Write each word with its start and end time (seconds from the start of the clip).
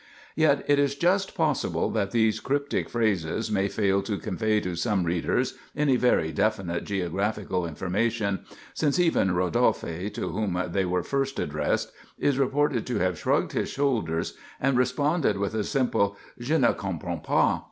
Yet 0.35 0.65
it 0.67 0.79
is 0.79 0.95
just 0.95 1.35
possible 1.35 1.91
that 1.91 2.09
these 2.09 2.39
cryptic 2.39 2.89
phrases 2.89 3.51
may 3.51 3.67
fail 3.67 4.01
to 4.01 4.17
convey 4.17 4.59
to 4.61 4.73
some 4.75 5.03
readers 5.03 5.53
any 5.75 5.95
very 5.95 6.31
definite 6.31 6.85
geographical 6.85 7.67
information; 7.67 8.39
since 8.73 8.97
even 8.99 9.35
Rodolphe, 9.35 10.09
to 10.09 10.29
whom 10.29 10.59
they 10.71 10.85
were 10.85 11.03
first 11.03 11.37
addressed, 11.37 11.91
is 12.17 12.39
reported 12.39 12.87
to 12.87 12.97
have 12.97 13.19
shrugged 13.19 13.51
his 13.51 13.69
shoulders 13.69 14.33
and 14.59 14.75
responded 14.75 15.37
with 15.37 15.53
a 15.53 15.63
simple 15.63 16.17
"Je 16.39 16.57
ne 16.57 16.73
comprends 16.73 17.21
pas." 17.23 17.59